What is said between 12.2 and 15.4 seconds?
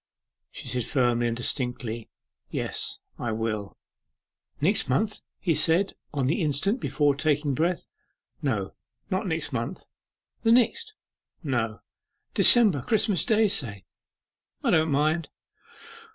'December? Christmas Day, say?' 'I don't mind.